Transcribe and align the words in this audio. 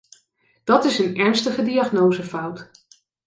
Dat 0.63 0.85
is 0.85 0.99
een 0.99 1.15
ernstige 1.15 1.63
diagnosefout. 1.63 2.69